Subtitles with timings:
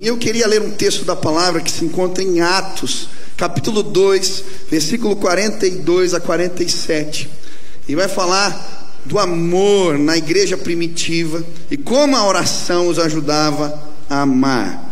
[0.00, 5.16] Eu queria ler um texto da palavra que se encontra em Atos, capítulo 2, versículo
[5.16, 7.28] 42 a 47.
[7.88, 13.76] E vai falar do amor na igreja primitiva e como a oração os ajudava
[14.08, 14.88] a amar.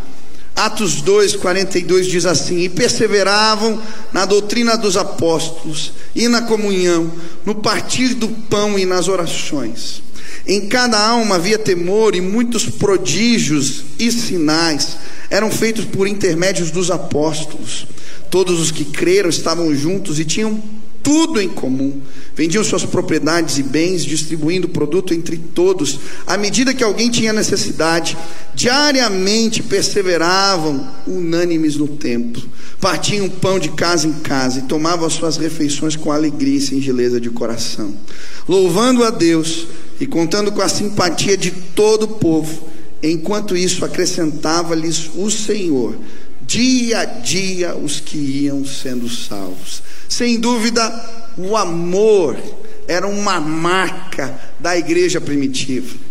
[0.53, 3.81] Atos 2, 42 diz assim: E perseveravam
[4.11, 7.09] na doutrina dos apóstolos, e na comunhão,
[7.45, 10.03] no partir do pão e nas orações.
[10.47, 14.97] Em cada alma havia temor e muitos prodígios e sinais
[15.29, 17.85] eram feitos por intermédios dos apóstolos.
[18.31, 20.61] Todos os que creram estavam juntos e tinham
[21.03, 22.01] tudo em comum.
[22.35, 27.31] Vendiam suas propriedades e bens, distribuindo o produto entre todos, à medida que alguém tinha
[27.33, 28.17] necessidade.
[28.53, 32.43] Diariamente perseveravam unânimes no templo.
[32.79, 37.19] Partiam pão de casa em casa e tomavam as suas refeições com alegria e singeleza
[37.19, 37.93] de coração,
[38.47, 39.67] louvando a Deus
[39.99, 42.67] e contando com a simpatia de todo o povo.
[43.01, 45.97] Enquanto isso, acrescentava-lhes o Senhor,
[46.41, 49.83] dia a dia, os que iam sendo salvos.
[50.09, 50.89] Sem dúvida,
[51.37, 52.37] o amor
[52.87, 56.07] era uma marca da igreja primitiva.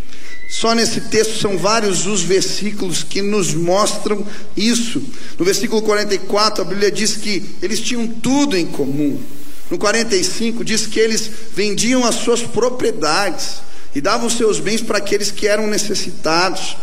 [0.48, 4.24] Só nesse texto são vários os versículos que nos mostram
[4.56, 5.02] isso.
[5.36, 9.18] No versículo 44, a Bíblia diz que eles tinham tudo em comum.
[9.68, 13.65] No 45, diz que eles vendiam as suas propriedades
[13.96, 16.76] e davam seus bens para aqueles que eram necessitados.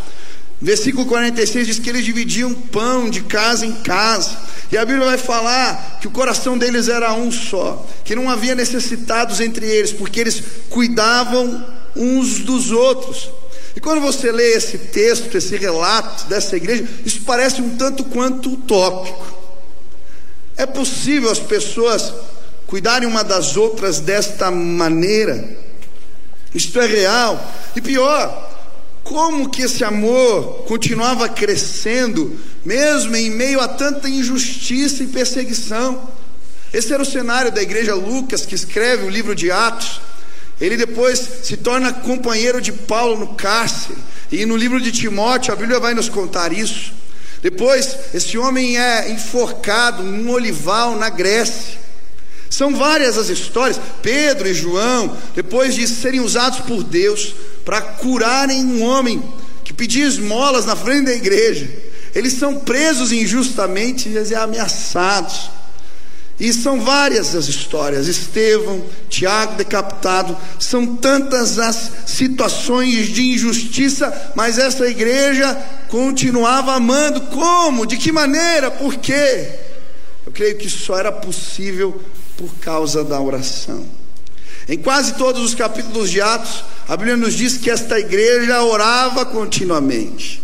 [0.60, 4.36] Versículo 46 diz que eles dividiam pão de casa em casa.
[4.72, 8.56] E a Bíblia vai falar que o coração deles era um só, que não havia
[8.56, 10.42] necessitados entre eles, porque eles
[10.72, 11.64] cuidavam
[11.96, 13.30] uns dos outros.
[13.76, 18.54] E quando você lê esse texto, esse relato dessa igreja, isso parece um tanto quanto
[18.54, 19.38] utópico.
[20.58, 22.12] É possível as pessoas
[22.66, 25.62] cuidarem uma das outras desta maneira?
[26.54, 27.54] Isto é real.
[27.76, 28.52] E pior,
[29.04, 36.10] como que esse amor continuava crescendo, mesmo em meio a tanta injustiça e perseguição?
[36.74, 40.02] Esse era o cenário da igreja Lucas, que escreve o livro de Atos.
[40.60, 44.00] Ele depois se torna companheiro de Paulo no cárcere.
[44.32, 46.94] E no livro de Timóteo, a Bíblia vai nos contar isso.
[47.44, 51.83] Depois, esse homem é enforcado num olival na Grécia.
[52.54, 53.82] São várias as histórias.
[54.04, 57.34] Pedro e João, depois de serem usados por Deus
[57.66, 59.24] para curarem um homem
[59.64, 61.68] que pedia esmolas na frente da igreja,
[62.14, 65.50] eles são presos injustamente e ameaçados.
[66.40, 68.08] E são várias as histórias.
[68.08, 75.56] Estevão, Tiago decapitado, são tantas as situações de injustiça, mas essa igreja
[75.88, 77.20] continuava amando.
[77.22, 77.88] Como?
[77.88, 78.70] De que maneira?
[78.70, 79.50] Por quê?
[80.24, 82.00] Eu creio que só era possível
[82.38, 83.86] por causa da oração.
[84.68, 89.26] Em quase todos os capítulos de Atos, a Bíblia nos diz que esta igreja orava
[89.26, 90.42] continuamente.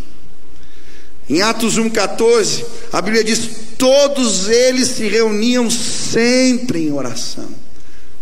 [1.28, 7.48] Em Atos 1,14, a Bíblia diz: todos eles se reuniam sempre em oração.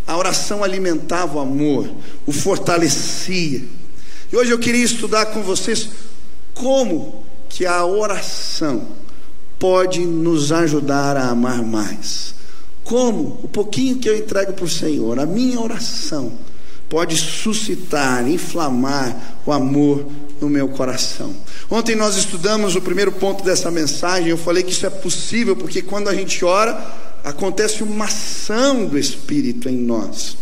[0.07, 1.91] A oração alimentava o amor,
[2.25, 3.63] o fortalecia.
[4.33, 5.89] E hoje eu queria estudar com vocês
[6.55, 8.89] como que a oração
[9.59, 12.35] pode nos ajudar a amar mais.
[12.89, 16.33] Como o pouquinho que eu entrego para o Senhor, a minha oração,
[16.89, 20.07] pode suscitar, inflamar o amor
[20.41, 21.37] no meu coração.
[21.71, 24.31] Ontem nós estudamos o primeiro ponto dessa mensagem.
[24.31, 26.83] Eu falei que isso é possível porque quando a gente ora,
[27.23, 30.39] acontece uma ação do Espírito em nós.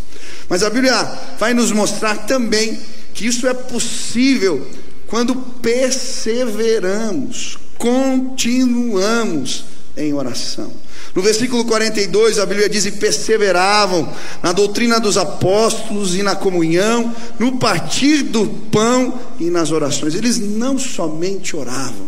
[0.48, 1.02] Mas a Bíblia
[1.40, 2.78] vai nos mostrar também
[3.12, 4.64] que isso é possível
[5.08, 9.64] quando perseveramos, continuamos
[9.96, 10.85] em oração.
[11.16, 14.12] No versículo 42, a Bíblia diz: E perseveravam
[14.42, 20.14] na doutrina dos apóstolos e na comunhão, no partir do pão e nas orações.
[20.14, 22.06] Eles não somente oravam,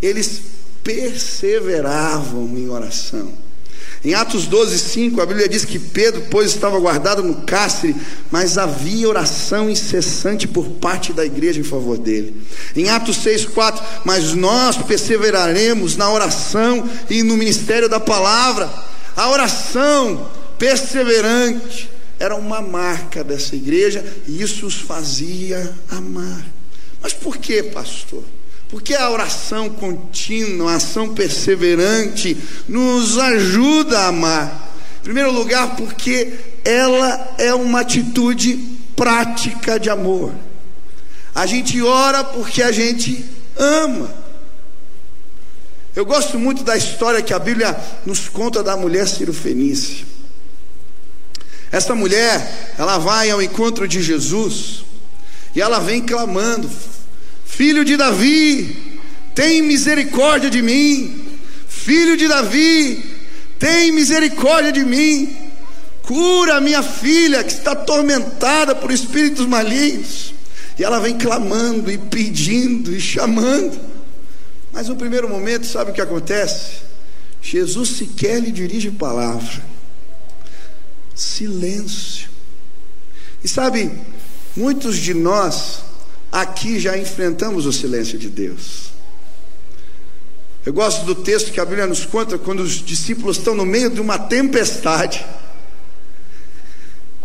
[0.00, 0.40] eles
[0.82, 3.30] perseveravam em oração.
[4.08, 7.94] Em Atos 12, 5, a Bíblia diz que Pedro, pois, estava guardado no cárcere,
[8.30, 12.42] mas havia oração incessante por parte da igreja em favor dele.
[12.74, 18.72] Em Atos 6, 4, mas nós perseveraremos na oração e no ministério da palavra.
[19.14, 26.46] A oração perseverante era uma marca dessa igreja e isso os fazia amar.
[27.02, 28.24] Mas por que, pastor?
[28.68, 32.36] Porque a oração contínua, a ação perseverante,
[32.68, 34.74] nos ajuda a amar.
[35.00, 36.34] Em primeiro lugar, porque
[36.64, 40.34] ela é uma atitude prática de amor.
[41.34, 43.24] A gente ora porque a gente
[43.56, 44.12] ama.
[45.96, 50.04] Eu gosto muito da história que a Bíblia nos conta da mulher Cirofenícia.
[51.72, 54.84] Essa mulher, ela vai ao encontro de Jesus
[55.54, 56.68] e ela vem clamando:
[57.48, 59.00] Filho de Davi,
[59.34, 61.38] tem misericórdia de mim.
[61.66, 63.02] Filho de Davi,
[63.58, 65.36] tem misericórdia de mim.
[66.02, 70.32] Cura minha filha que está atormentada por espíritos malignos.
[70.78, 73.76] E ela vem clamando e pedindo e chamando.
[74.72, 76.82] Mas no primeiro momento, sabe o que acontece?
[77.42, 79.64] Jesus sequer lhe dirige palavra.
[81.12, 82.28] Silêncio.
[83.42, 83.90] E sabe,
[84.56, 85.87] muitos de nós
[86.40, 88.90] aqui já enfrentamos o silêncio de Deus.
[90.64, 93.88] Eu gosto do texto que a Bíblia nos conta quando os discípulos estão no meio
[93.88, 95.24] de uma tempestade.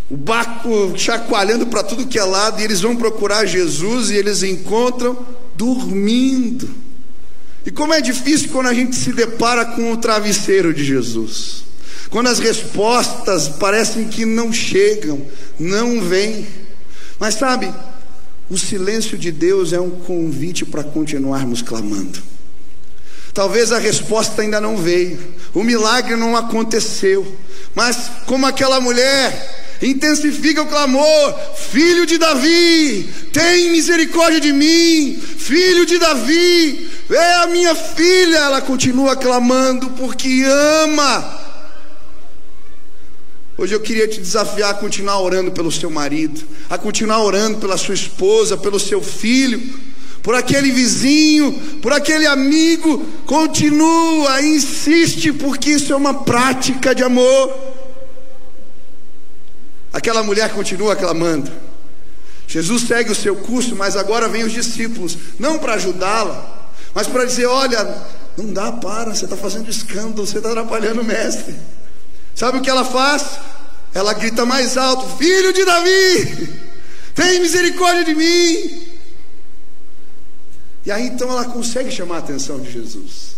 [0.09, 4.43] O barco chacoalhando para tudo que é lado, e eles vão procurar Jesus e eles
[4.43, 5.25] encontram
[5.55, 6.69] dormindo.
[7.65, 11.63] E como é difícil quando a gente se depara com o travesseiro de Jesus.
[12.09, 15.25] Quando as respostas parecem que não chegam,
[15.59, 16.45] não vêm.
[17.19, 17.73] Mas sabe,
[18.49, 22.21] o silêncio de Deus é um convite para continuarmos clamando.
[23.33, 25.19] Talvez a resposta ainda não veio,
[25.53, 27.25] o milagre não aconteceu,
[27.73, 35.85] mas como aquela mulher, intensifica o clamor: Filho de Davi, tem misericórdia de mim, filho
[35.85, 38.37] de Davi, é a minha filha.
[38.37, 41.42] Ela continua clamando porque ama.
[43.57, 47.77] Hoje eu queria te desafiar a continuar orando pelo seu marido, a continuar orando pela
[47.77, 49.61] sua esposa, pelo seu filho
[50.23, 51.51] por aquele vizinho,
[51.81, 57.53] por aquele amigo, continua, insiste, porque isso é uma prática de amor.
[59.91, 61.51] Aquela mulher continua clamando.
[62.47, 67.25] Jesus segue o seu curso, mas agora vem os discípulos, não para ajudá-la, mas para
[67.25, 67.83] dizer: olha,
[68.37, 71.53] não dá, para, você está fazendo escândalo, você está atrapalhando o mestre.
[72.35, 73.39] Sabe o que ela faz?
[73.93, 76.59] Ela grita mais alto: Filho de Davi,
[77.13, 78.93] tem misericórdia de mim.
[80.85, 83.35] E aí então ela consegue chamar a atenção de Jesus.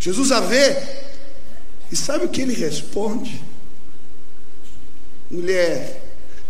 [0.00, 0.76] Jesus a vê,
[1.90, 3.42] e sabe o que ele responde?
[5.30, 6.02] Mulher,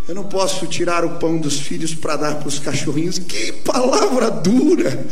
[0.09, 3.19] eu não posso tirar o pão dos filhos para dar para os cachorrinhos.
[3.19, 5.07] Que palavra dura!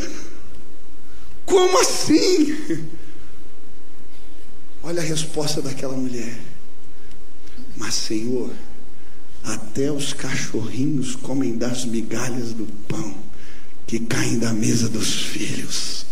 [1.47, 2.87] Como assim?
[4.83, 6.52] Olha a resposta daquela mulher.
[7.83, 8.49] Mas, Senhor,
[9.43, 13.13] até os cachorrinhos comem das migalhas do pão
[13.89, 16.07] que caem da mesa dos filhos.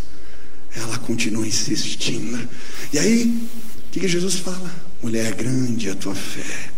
[0.75, 2.40] Ela continua insistindo.
[2.93, 3.22] E aí,
[3.87, 4.69] o que, que Jesus fala?
[5.00, 6.72] Mulher grande a tua fé.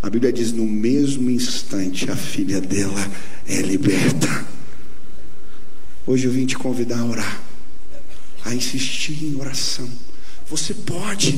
[0.00, 3.10] A Bíblia diz: no mesmo instante a filha dela
[3.48, 4.46] é liberta.
[6.06, 7.42] Hoje eu vim te convidar a orar,
[8.44, 9.90] a insistir em oração.
[10.48, 11.36] Você pode,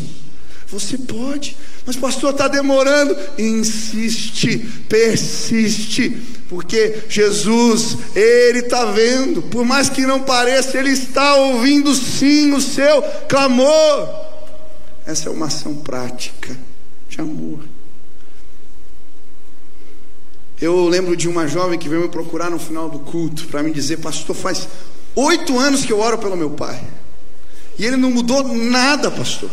[0.68, 1.56] você pode,
[1.86, 3.16] mas pastor está demorando.
[3.38, 4.58] Insiste,
[4.88, 6.10] persiste,
[6.48, 12.60] porque Jesus, Ele está vendo, por mais que não pareça, Ele está ouvindo sim o
[12.60, 14.08] seu clamor.
[15.06, 16.56] Essa é uma ação prática
[17.08, 17.60] de amor.
[20.60, 23.70] Eu lembro de uma jovem que veio me procurar no final do culto para me
[23.70, 24.66] dizer, pastor, faz
[25.14, 26.82] oito anos que eu oro pelo meu pai.
[27.78, 29.50] E ele não mudou nada, pastor.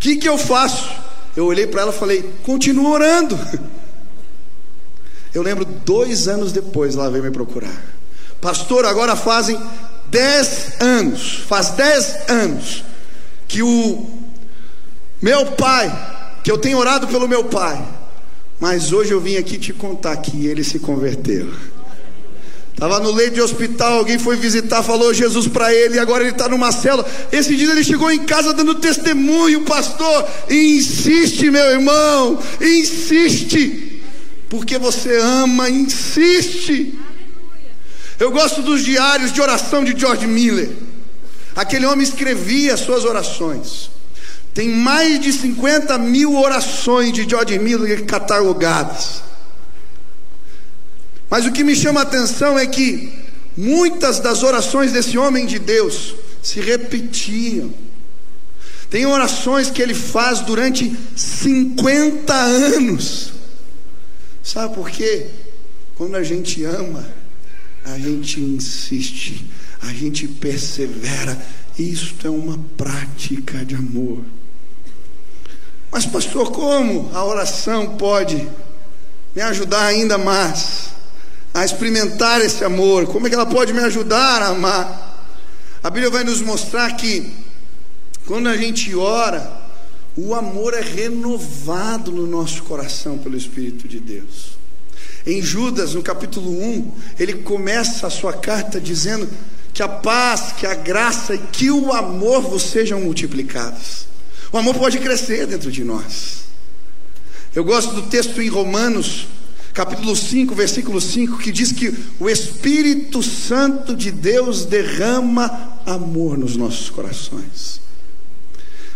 [0.00, 0.90] Que, que eu faço?
[1.36, 3.38] Eu olhei para ela e falei: continua orando.
[5.32, 7.80] Eu lembro dois anos depois ela veio me procurar.
[8.40, 9.60] Pastor, agora fazem
[10.10, 12.82] dez anos, faz dez anos
[13.46, 14.08] que o
[15.22, 17.80] meu pai, que eu tenho orado pelo meu pai,
[18.58, 21.52] mas hoje eu vim aqui te contar que ele se converteu.
[22.72, 26.48] Estava no leito de hospital, alguém foi visitar, falou Jesus para ele, agora ele está
[26.48, 27.06] numa cela.
[27.30, 30.26] Esse dia ele chegou em casa dando testemunho, pastor.
[30.48, 34.02] Insiste, meu irmão, insiste,
[34.48, 36.98] porque você ama, insiste.
[38.18, 40.70] Eu gosto dos diários de oração de George Miller.
[41.54, 43.90] Aquele homem escrevia suas orações.
[44.54, 49.22] Tem mais de 50 mil orações de George Miller catalogadas.
[51.30, 53.12] Mas o que me chama a atenção é que
[53.56, 57.72] muitas das orações desse homem de Deus se repetiam.
[58.90, 63.32] Tem orações que ele faz durante 50 anos.
[64.42, 65.28] Sabe por quê?
[65.94, 67.08] Quando a gente ama,
[67.84, 69.46] a gente insiste,
[69.82, 71.40] a gente persevera.
[71.78, 74.24] Isto é uma prática de amor.
[75.92, 78.36] Mas, pastor, como a oração pode
[79.34, 80.90] me ajudar ainda mais?
[81.52, 83.06] A experimentar esse amor?
[83.06, 85.10] Como é que ela pode me ajudar a amar?
[85.82, 87.32] A Bíblia vai nos mostrar que
[88.26, 89.60] quando a gente ora,
[90.16, 94.58] o amor é renovado no nosso coração pelo Espírito de Deus.
[95.26, 99.28] Em Judas, no capítulo 1, ele começa a sua carta dizendo
[99.72, 104.06] que a paz, que a graça e que o amor vos sejam multiplicados.
[104.52, 106.44] O amor pode crescer dentro de nós.
[107.54, 109.26] Eu gosto do texto em Romanos,
[109.80, 116.54] capítulo 5, versículo 5, que diz que o Espírito Santo de Deus derrama amor nos
[116.54, 117.80] nossos corações.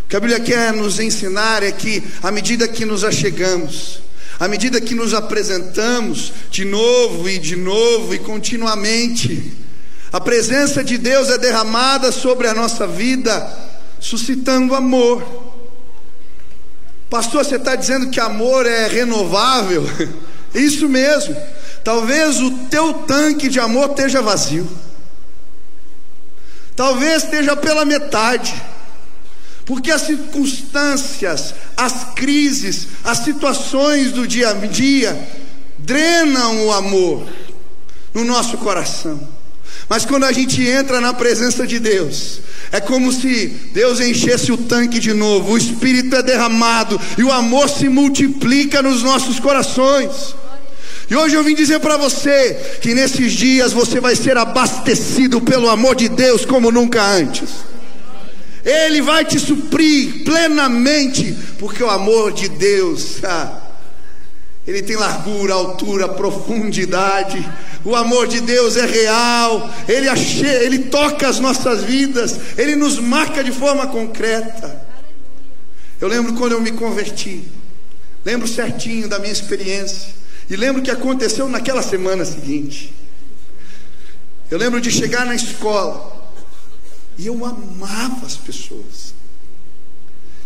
[0.04, 4.00] O que a Bíblia quer nos ensinar é que, à medida que nos achegamos,
[4.38, 9.54] à medida que nos apresentamos de novo e de novo e continuamente,
[10.12, 13.58] a presença de Deus é derramada sobre a nossa vida,
[13.98, 15.24] suscitando amor.
[17.08, 19.82] Pastor, você está dizendo que amor é renovável?
[20.54, 21.36] Isso mesmo.
[21.82, 24.68] Talvez o teu tanque de amor esteja vazio.
[26.76, 28.54] Talvez esteja pela metade.
[29.66, 35.28] Porque as circunstâncias, as crises, as situações do dia a dia
[35.78, 37.26] drenam o amor
[38.12, 39.28] no nosso coração.
[39.88, 42.40] Mas quando a gente entra na presença de Deus,
[42.72, 47.32] é como se Deus enchesse o tanque de novo, o Espírito é derramado e o
[47.32, 50.34] amor se multiplica nos nossos corações.
[51.10, 55.68] E hoje eu vim dizer para você que nesses dias você vai ser abastecido pelo
[55.68, 57.50] amor de Deus como nunca antes.
[58.64, 63.60] Ele vai te suprir plenamente, porque o amor de Deus, ah,
[64.66, 67.46] ele tem largura, altura, profundidade.
[67.84, 72.98] O amor de Deus é real, ele, ache, ele toca as nossas vidas, ele nos
[72.98, 74.82] marca de forma concreta.
[76.00, 77.44] Eu lembro quando eu me converti,
[78.24, 80.23] lembro certinho da minha experiência.
[80.48, 82.94] E lembro que aconteceu naquela semana seguinte.
[84.50, 86.32] Eu lembro de chegar na escola
[87.16, 89.14] e eu amava as pessoas.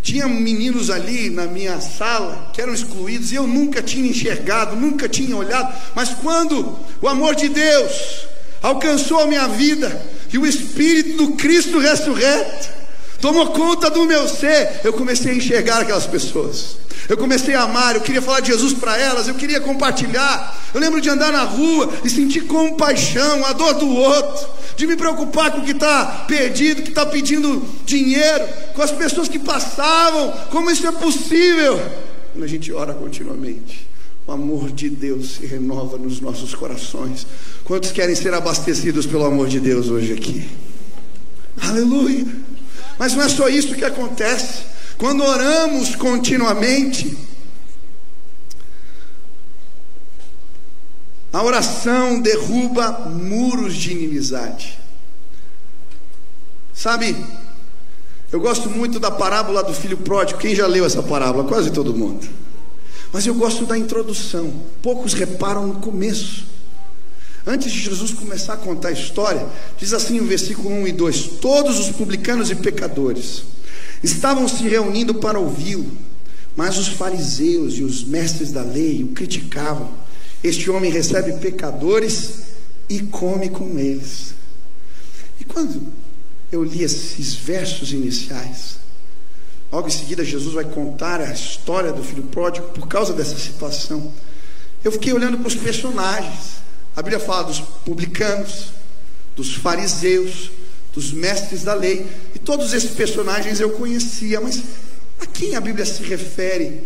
[0.01, 5.09] Tinha meninos ali na minha sala que eram excluídos e eu nunca tinha enxergado, nunca
[5.09, 8.27] tinha olhado, mas quando o amor de Deus
[8.63, 12.78] alcançou a minha vida e o Espírito do Cristo ressurreto
[13.21, 16.77] tomou conta do meu ser, eu comecei a enxergar aquelas pessoas.
[17.09, 20.59] Eu comecei a amar, eu queria falar de Jesus para elas, eu queria compartilhar.
[20.75, 24.47] Eu lembro de andar na rua e sentir compaixão, a dor do outro,
[24.77, 29.27] de me preocupar com o que está perdido, que está pedindo dinheiro, com as pessoas
[29.27, 30.33] que passavam.
[30.51, 31.81] Como isso é possível?
[32.33, 33.89] Quando a gente ora continuamente,
[34.27, 37.27] o amor de Deus se renova nos nossos corações.
[37.65, 40.47] Quantos querem ser abastecidos pelo amor de Deus hoje aqui?
[41.61, 42.48] Aleluia!
[42.99, 44.65] Mas não é só isso que acontece.
[44.99, 47.17] Quando oramos continuamente,
[51.33, 54.79] a oração derruba muros de inimizade.
[56.75, 57.17] Sabe,
[58.33, 60.39] eu gosto muito da parábola do filho pródigo.
[60.39, 61.45] Quem já leu essa parábola?
[61.45, 62.29] Quase todo mundo.
[63.13, 64.53] Mas eu gosto da introdução.
[64.83, 66.47] Poucos reparam no começo.
[67.49, 69.45] Antes de Jesus começar a contar a história,
[69.79, 73.43] diz assim o versículo 1 e 2: Todos os publicanos e pecadores
[74.03, 75.91] Estavam se reunindo para ouvi-lo,
[76.55, 79.93] mas os fariseus e os mestres da lei o criticavam.
[80.43, 82.43] Este homem recebe pecadores
[82.89, 84.35] e come com eles.
[85.41, 85.89] E quando
[86.51, 88.79] eu li esses versos iniciais,
[89.71, 94.13] logo em seguida Jesus vai contar a história do filho pródigo por causa dessa situação.
[94.85, 96.59] Eu fiquei olhando para os personagens.
[96.99, 98.73] A Bíblia fala dos publicanos,
[99.37, 100.51] dos fariseus,
[100.93, 102.05] dos mestres da lei.
[102.35, 104.61] E todos esses personagens eu conhecia, mas
[105.21, 106.83] a quem a Bíblia se refere?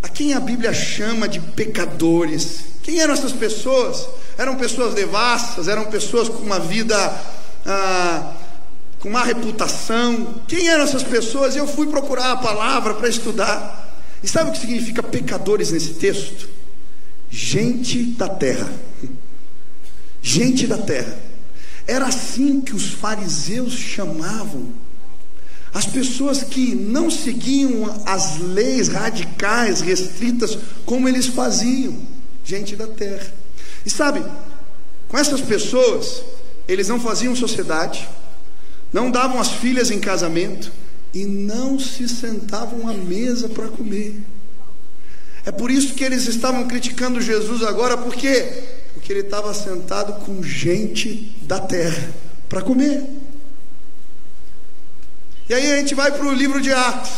[0.00, 2.60] A quem a Bíblia chama de pecadores?
[2.84, 4.06] Quem eram essas pessoas?
[4.38, 6.96] Eram pessoas devassas, eram pessoas com uma vida
[7.66, 8.32] ah,
[9.00, 10.40] com má reputação.
[10.46, 11.56] Quem eram essas pessoas?
[11.56, 13.92] Eu fui procurar a palavra para estudar.
[14.22, 16.59] E sabe o que significa pecadores nesse texto?
[17.30, 18.70] Gente da terra.
[20.20, 21.18] Gente da terra.
[21.86, 24.72] Era assim que os fariseus chamavam
[25.72, 31.96] as pessoas que não seguiam as leis radicais, restritas, como eles faziam,
[32.44, 33.32] gente da terra.
[33.86, 34.24] E sabe,
[35.08, 36.22] com essas pessoas,
[36.66, 38.08] eles não faziam sociedade,
[38.92, 40.72] não davam as filhas em casamento
[41.14, 44.20] e não se sentavam à mesa para comer.
[45.44, 50.42] É por isso que eles estavam criticando Jesus agora, porque porque ele estava sentado com
[50.42, 52.12] gente da terra
[52.48, 53.02] para comer.
[55.48, 57.10] E aí a gente vai para o livro de Atos.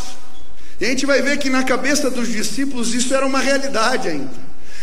[0.80, 4.30] E a gente vai ver que na cabeça dos discípulos isso era uma realidade ainda.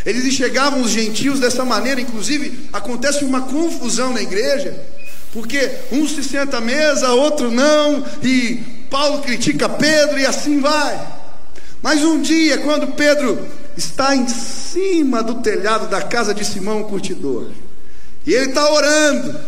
[0.06, 4.80] Eles enxergavam os gentios dessa maneira, inclusive acontece uma confusão na igreja,
[5.34, 8.58] porque um se senta à mesa, outro não, e
[8.90, 11.19] Paulo critica Pedro e assim vai.
[11.82, 16.86] Mas um dia, quando Pedro está em cima do telhado da casa de Simão o
[16.86, 17.50] curtidor.
[18.26, 19.40] E ele está orando.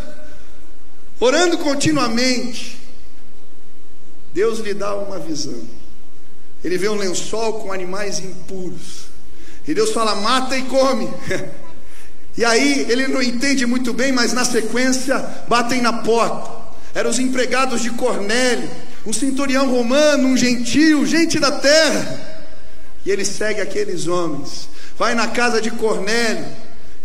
[1.19, 2.79] orando continuamente,
[4.33, 5.61] Deus lhe dá uma visão.
[6.63, 9.07] Ele vê um lençol com animais impuros.
[9.67, 11.09] E Deus fala: mata e come.
[12.37, 15.17] E aí ele não entende muito bem, mas na sequência
[15.49, 16.49] batem na porta.
[16.93, 18.69] Eram os empregados de Cornélio,
[19.05, 22.29] um centurião romano, um gentio, gente da terra.
[23.05, 26.45] E ele segue aqueles homens, vai na casa de Cornélio,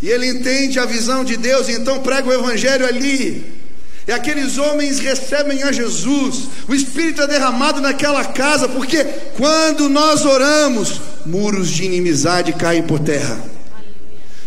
[0.03, 3.57] e ele entende a visão de Deus, e então prega o evangelho ali.
[4.07, 9.03] E aqueles homens recebem a Jesus, o Espírito é derramado naquela casa, porque
[9.37, 13.43] quando nós oramos, muros de inimizade caem por terra.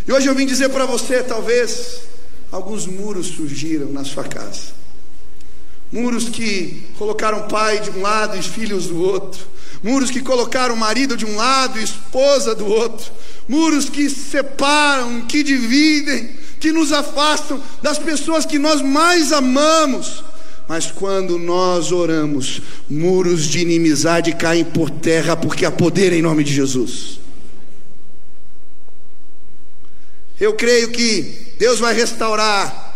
[0.08, 1.98] E hoje eu vim dizer para você, talvez
[2.52, 4.79] alguns muros surgiram na sua casa.
[5.92, 9.48] Muros que colocaram pai de um lado e filhos do outro.
[9.82, 13.12] Muros que colocaram marido de um lado e esposa do outro.
[13.48, 16.30] Muros que separam, que dividem,
[16.60, 20.24] que nos afastam das pessoas que nós mais amamos.
[20.68, 26.44] Mas quando nós oramos, muros de inimizade caem por terra, porque há poder em nome
[26.44, 27.20] de Jesus.
[30.40, 32.88] Eu creio que Deus vai restaurar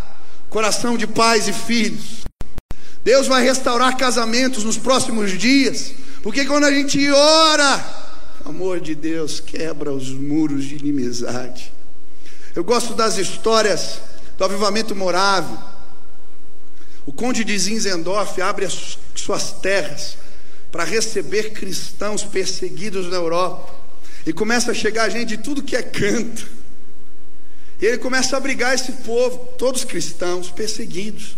[0.50, 2.24] coração de pais e filhos.
[3.04, 8.04] Deus vai restaurar casamentos nos próximos dias, porque quando a gente ora,
[8.46, 11.74] amor de Deus quebra os muros de inimizade.
[12.56, 14.00] Eu gosto das histórias
[14.38, 15.58] do avivamento morável.
[17.06, 20.18] O conde de Zinzendorf abre as suas terras
[20.72, 23.74] para receber cristãos perseguidos na Europa.
[24.26, 26.48] E começa a chegar gente de tudo que é canto.
[27.82, 31.36] E ele começa a abrigar esse povo, todos cristãos, perseguidos.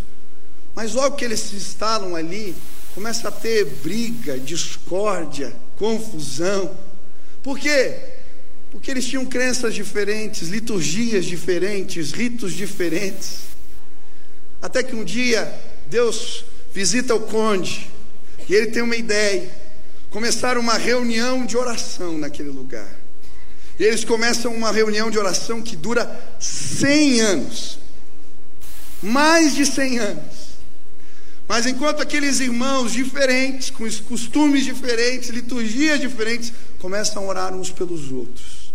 [0.75, 2.53] Mas logo que eles se instalam ali,
[2.93, 6.75] começa a ter briga, discórdia, confusão.
[7.41, 7.97] Por quê?
[8.71, 13.45] Porque eles tinham crenças diferentes, liturgias diferentes, ritos diferentes.
[14.61, 15.53] Até que um dia
[15.87, 17.89] Deus visita o conde
[18.49, 19.49] e ele tem uma ideia.
[20.09, 22.89] Começar uma reunião de oração naquele lugar.
[23.79, 27.79] E eles começam uma reunião de oração que dura 100 anos.
[29.01, 30.34] Mais de 100 anos.
[31.47, 38.11] Mas enquanto aqueles irmãos diferentes, com costumes diferentes, liturgias diferentes, começam a orar uns pelos
[38.11, 38.65] outros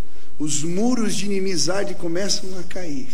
[0.40, 3.08] os muros de inimizade começam a cair.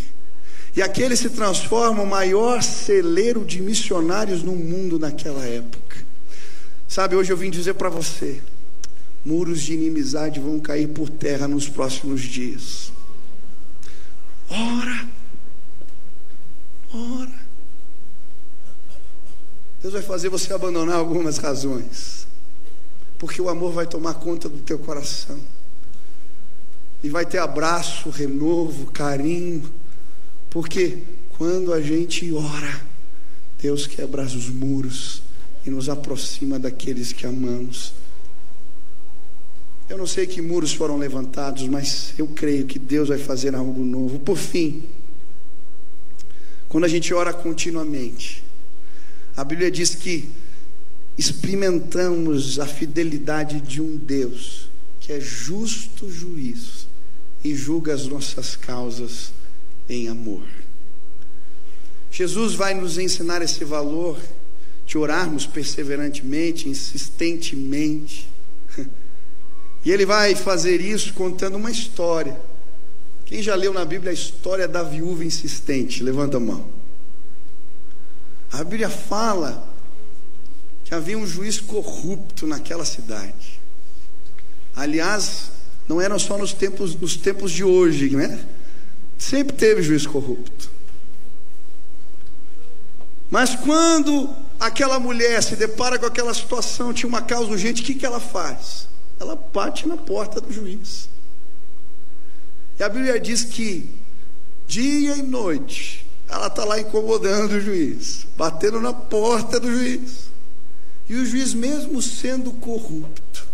[0.77, 5.97] E aquele se transforma o maior celeiro de missionários no mundo naquela época.
[6.87, 8.41] Sabe, hoje eu vim dizer para você:
[9.25, 12.93] muros de inimizade vão cair por terra nos próximos dias.
[14.49, 15.09] Ora,
[16.93, 17.26] ora.
[19.87, 22.27] Deus vai fazer você abandonar algumas razões,
[23.21, 25.39] porque o amor vai tomar conta do teu coração
[27.05, 29.63] e vai ter abraço, renovo, carinho,
[30.51, 31.05] porque
[31.39, 32.83] quando a gente ora,
[33.63, 35.23] Deus quebra os muros
[35.65, 37.93] e nos aproxima daqueles que amamos.
[39.89, 43.85] Eu não sei que muros foram levantados, mas eu creio que Deus vai fazer algo
[43.85, 44.19] novo.
[44.19, 44.83] Por fim,
[46.69, 48.45] quando a gente ora continuamente,
[49.37, 50.29] a Bíblia diz que
[51.19, 54.69] experimentamos a fidelidade de um Deus
[55.07, 56.89] que é justo juiz
[57.45, 59.33] e julga as nossas causas
[59.89, 60.43] em amor.
[62.11, 64.19] Jesus vai nos ensinar esse valor
[64.85, 68.29] de orarmos perseverantemente, insistentemente.
[69.85, 72.37] E ele vai fazer isso contando uma história.
[73.25, 76.03] Quem já leu na Bíblia a história da viúva insistente?
[76.03, 76.69] Levanta a mão.
[78.57, 79.69] A Bíblia fala
[80.83, 83.61] que havia um juiz corrupto naquela cidade.
[84.75, 85.51] Aliás,
[85.87, 88.47] não eram só nos tempos, nos tempos de hoje, né?
[89.19, 90.71] Sempre teve juiz corrupto.
[93.29, 97.95] Mas quando aquela mulher se depara com aquela situação, tinha uma causa urgente, o que,
[97.95, 98.89] que ela faz?
[99.21, 101.11] Ela bate na porta do juiz.
[102.79, 103.91] E a Bíblia diz que
[104.67, 110.31] dia e noite ela está lá incomodando o juiz, batendo na porta do juiz.
[111.09, 113.47] E o juiz, mesmo sendo corrupto,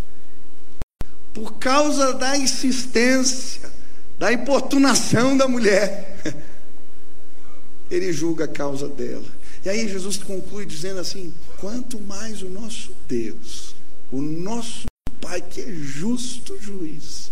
[1.34, 3.70] por causa da insistência,
[4.18, 6.18] da importunação da mulher.
[7.90, 9.28] Ele julga a causa dela.
[9.64, 13.74] E aí Jesus conclui dizendo assim: quanto mais o nosso Deus,
[14.10, 14.86] o nosso
[15.20, 17.30] Pai, que é justo juiz,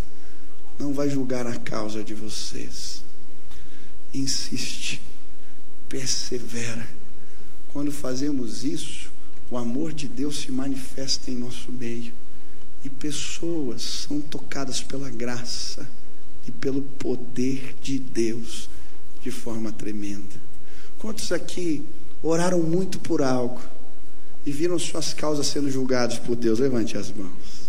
[0.78, 3.02] não vai julgar a causa de vocês.
[4.14, 5.02] Insiste,
[5.90, 6.88] persevera.
[7.72, 9.10] Quando fazemos isso,
[9.50, 12.12] o amor de Deus se manifesta em nosso meio
[12.82, 15.86] e pessoas são tocadas pela graça
[16.48, 18.70] e pelo poder de Deus
[19.20, 20.40] de forma tremenda.
[20.98, 21.84] Quantos aqui
[22.22, 23.60] oraram muito por algo
[24.46, 26.58] e viram suas causas sendo julgadas por Deus.
[26.58, 27.59] Levante as mãos.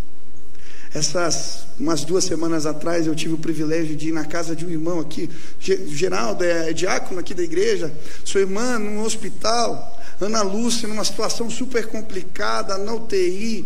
[0.93, 4.69] Essas umas duas semanas atrás eu tive o privilégio de ir na casa de um
[4.69, 7.93] irmão aqui, Geraldo, é diácono aqui da igreja,
[8.25, 13.65] sua irmã num hospital, Ana Lúcia numa situação super complicada, na UTI,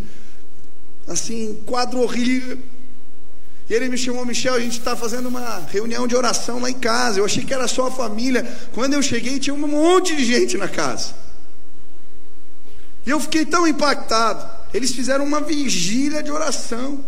[1.07, 2.57] assim, quadro horrível.
[3.67, 6.75] E ele me chamou, Michel, a gente está fazendo uma reunião de oração lá em
[6.75, 7.19] casa.
[7.19, 8.45] Eu achei que era só a família.
[8.73, 11.13] Quando eu cheguei, tinha um monte de gente na casa.
[13.05, 14.47] E eu fiquei tão impactado.
[14.71, 17.03] Eles fizeram uma vigília de oração.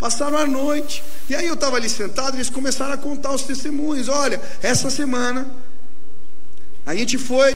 [0.00, 1.04] Passaram a noite.
[1.28, 4.08] E aí eu estava ali sentado, eles começaram a contar os testemunhos.
[4.08, 5.46] Olha, essa semana
[6.86, 7.52] a gente foi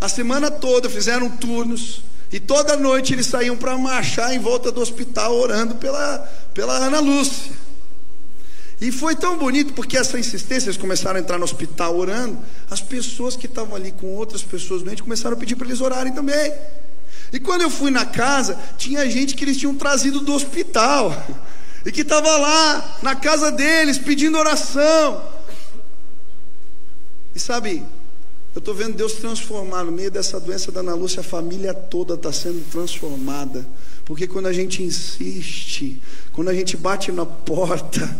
[0.00, 2.02] a semana toda, fizeram turnos.
[2.32, 6.18] E toda noite eles saíam para marchar em volta do hospital orando pela,
[6.54, 7.52] pela Ana Lúcia.
[8.80, 12.38] E foi tão bonito porque essa insistência, eles começaram a entrar no hospital orando,
[12.70, 16.12] as pessoas que estavam ali com outras pessoas doentes começaram a pedir para eles orarem
[16.14, 16.52] também.
[17.30, 21.14] E quando eu fui na casa, tinha gente que eles tinham trazido do hospital
[21.84, 25.22] e que estava lá na casa deles pedindo oração.
[27.34, 27.84] E sabe,
[28.54, 32.14] eu estou vendo Deus transformar no meio dessa doença da Ana Lúcia, a família toda
[32.14, 33.66] está sendo transformada.
[34.04, 36.00] Porque quando a gente insiste,
[36.32, 38.14] quando a gente bate na porta,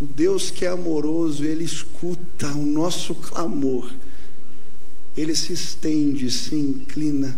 [0.00, 3.90] o Deus que é amoroso, Ele escuta o nosso clamor,
[5.16, 7.36] Ele se estende, se inclina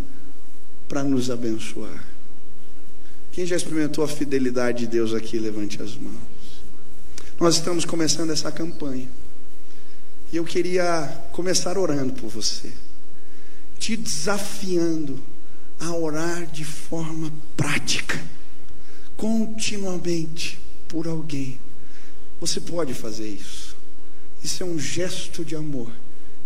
[0.88, 2.07] para nos abençoar.
[3.32, 6.16] Quem já experimentou a fidelidade de Deus aqui, levante as mãos.
[7.38, 9.08] Nós estamos começando essa campanha.
[10.32, 12.70] E eu queria começar orando por você,
[13.78, 15.22] te desafiando
[15.80, 18.20] a orar de forma prática,
[19.16, 21.58] continuamente por alguém.
[22.40, 23.76] Você pode fazer isso.
[24.42, 25.90] Isso é um gesto de amor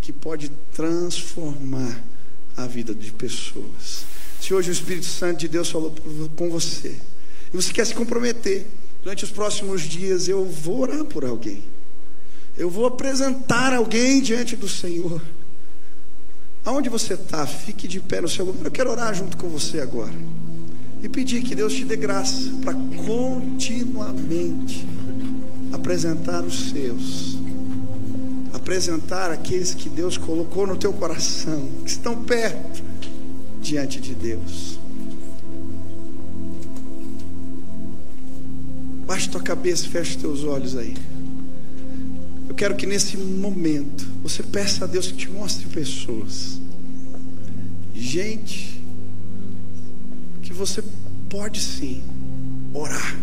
[0.01, 2.03] que pode transformar
[2.57, 4.05] a vida de pessoas.
[4.43, 5.95] Se hoje o Espírito Santo de Deus falou
[6.35, 6.97] com você,
[7.55, 8.67] e você quer se comprometer,
[9.01, 11.63] durante os próximos dias eu vou orar por alguém.
[12.59, 15.23] Eu vou apresentar alguém diante do Senhor.
[16.65, 18.65] Aonde você está, fique de pé no seu lugar.
[18.65, 20.13] Eu quero orar junto com você agora.
[21.01, 22.75] E pedir que Deus te dê graça para
[23.07, 24.85] continuamente
[25.73, 27.39] apresentar os seus.
[28.53, 32.91] Apresentar aqueles que Deus colocou no teu coração, que estão perto
[33.62, 34.79] diante de Deus.
[39.07, 40.94] Baixe tua cabeça, feche teus olhos aí.
[42.48, 46.61] Eu quero que nesse momento você peça a Deus que te mostre pessoas,
[47.94, 48.83] gente,
[50.42, 50.83] que você
[51.31, 52.03] pode sim
[52.75, 53.16] orar,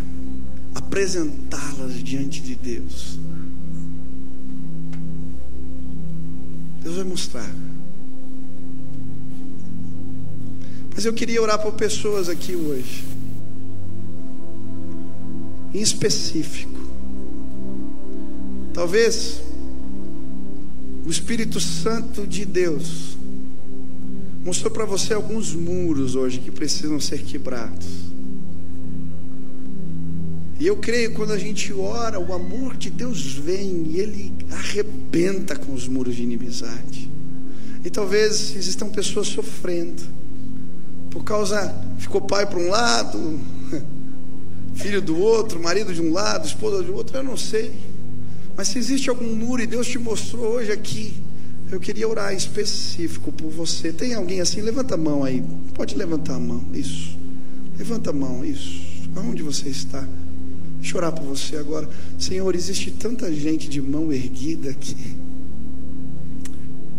[0.74, 3.18] apresentá-las diante de Deus.
[6.82, 7.50] Deus vai mostrar.
[10.94, 13.04] Mas eu queria orar por pessoas aqui hoje,
[15.72, 16.78] em específico.
[18.72, 19.42] Talvez
[21.04, 23.16] o Espírito Santo de Deus
[24.44, 28.10] mostrou para você alguns muros hoje que precisam ser quebrados.
[30.58, 35.56] E eu creio quando a gente ora, o amor de Deus vem e ele arrebenta
[35.56, 37.10] com os muros de inimizade.
[37.82, 40.02] E talvez existam pessoas sofrendo
[41.10, 43.38] por causa, ficou pai para um lado,
[44.74, 47.72] filho do outro, marido de um lado, esposa do outro, eu não sei.
[48.56, 51.14] Mas se existe algum muro e Deus te mostrou hoje aqui,
[51.70, 53.92] eu queria orar específico por você.
[53.92, 54.60] Tem alguém assim?
[54.60, 55.42] Levanta a mão aí.
[55.74, 56.64] Pode levantar a mão.
[56.74, 57.16] Isso.
[57.78, 58.44] Levanta a mão.
[58.44, 58.82] Isso.
[59.14, 60.06] Aonde você está?
[60.80, 61.88] Deixa eu orar por você agora.
[62.18, 64.96] Senhor, existe tanta gente de mão erguida aqui,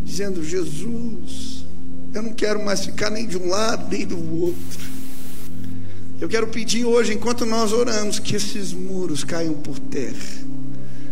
[0.05, 1.60] dizendo: Jesus,
[2.13, 4.91] eu não quero mais ficar nem de um lado nem do outro.
[6.19, 10.45] Eu quero pedir hoje, enquanto nós oramos, que esses muros caiam por terra.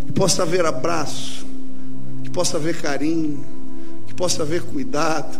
[0.06, 1.48] Que possa haver abraço,
[2.24, 3.44] que possa haver carinho,
[4.08, 5.40] que possa haver cuidado,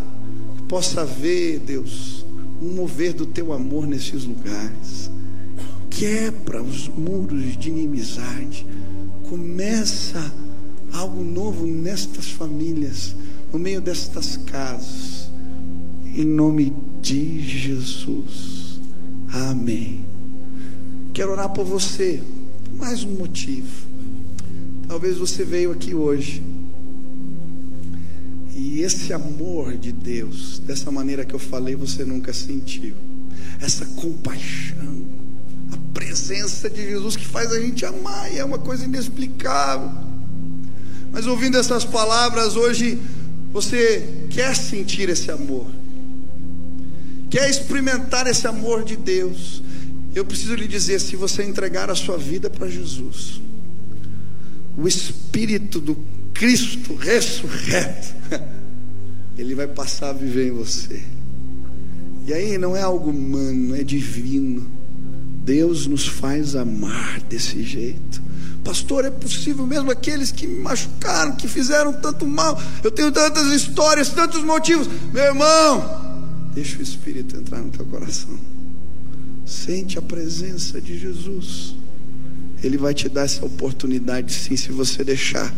[0.58, 2.26] que possa haver, Deus,
[2.62, 5.12] um mover do teu amor nesses lugares.
[5.90, 8.66] Quebra os muros de inimizade.
[9.28, 10.34] Começa
[10.94, 13.16] algo novo nestas famílias,
[13.54, 15.19] no meio destas casas
[16.16, 18.80] em nome de Jesus.
[19.32, 20.06] Amém.
[21.14, 22.22] Quero orar por você.
[22.78, 23.88] Mais um motivo.
[24.88, 26.42] Talvez você veio aqui hoje.
[28.56, 32.96] E esse amor de Deus, dessa maneira que eu falei, você nunca sentiu.
[33.60, 35.06] Essa compaixão,
[35.72, 39.92] a presença de Jesus que faz a gente amar, e é uma coisa inexplicável.
[41.12, 43.00] Mas ouvindo essas palavras hoje,
[43.52, 45.66] Você quer sentir esse amor?
[47.30, 49.62] Quer experimentar esse amor de Deus?
[50.16, 53.42] Eu preciso lhe dizer: se você entregar a sua vida para Jesus,
[54.78, 55.98] o Espírito do
[56.34, 58.16] Cristo ressurreto,
[59.38, 61.02] ele vai passar a viver em você.
[62.26, 64.68] E aí não é algo humano, é divino.
[65.44, 68.22] Deus nos faz amar desse jeito.
[68.64, 72.62] Pastor, é possível mesmo aqueles que me machucaram, que fizeram tanto mal.
[72.84, 74.88] Eu tenho tantas histórias, tantos motivos.
[75.12, 76.09] Meu irmão,
[76.60, 78.38] deixa o Espírito entrar no teu coração.
[79.46, 81.74] Sente a presença de Jesus.
[82.62, 85.56] Ele vai te dar essa oportunidade, sim, se você deixar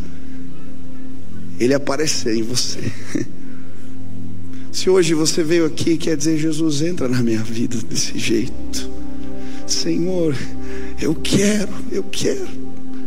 [1.58, 2.80] Ele aparecer em você.
[4.70, 8.88] Se hoje você veio aqui quer dizer, Jesus, entra na minha vida desse jeito.
[9.66, 10.34] Senhor,
[11.00, 12.48] eu quero, eu quero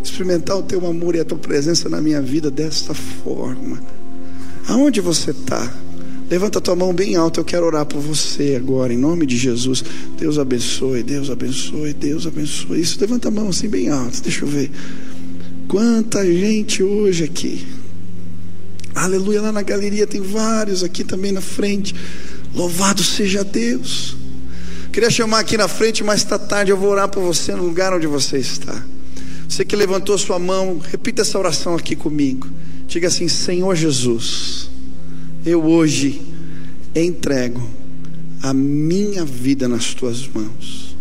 [0.03, 3.81] experimentar o teu amor e a tua presença na minha vida desta forma.
[4.67, 5.84] Aonde você está?
[6.29, 9.83] Levanta tua mão bem alta, eu quero orar por você agora, em nome de Jesus.
[10.17, 12.81] Deus abençoe, Deus abençoe, Deus abençoe.
[12.81, 14.71] Isso, levanta a mão assim bem alta, deixa eu ver.
[15.67, 17.65] Quanta gente hoje aqui.
[18.95, 21.93] Aleluia, lá na galeria tem vários aqui também na frente.
[22.55, 24.15] Louvado seja Deus.
[24.91, 27.93] Queria chamar aqui na frente, mas está tarde, eu vou orar por você no lugar
[27.93, 28.81] onde você está.
[29.47, 32.47] Você que levantou sua mão, repita essa oração aqui comigo.
[32.87, 34.54] Diga assim: Senhor Jesus,
[35.45, 36.21] eu hoje
[36.95, 37.61] entrego
[38.41, 40.95] a minha vida nas tuas mãos.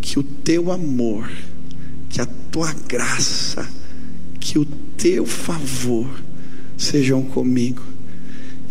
[0.00, 1.30] Que o teu amor,
[2.08, 3.68] que a tua graça,
[4.40, 6.08] que o teu favor
[6.76, 7.82] sejam comigo.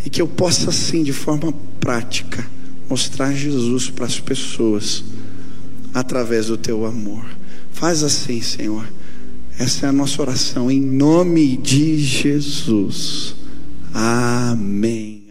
[0.06, 2.45] E que eu possa, assim, de forma prática,
[2.89, 5.04] mostrar Jesus para as pessoas
[5.93, 7.26] através do teu amor.
[7.71, 8.88] Faz assim, Senhor.
[9.58, 13.36] Essa é a nossa oração, em nome de Jesus.
[13.93, 15.23] Amém.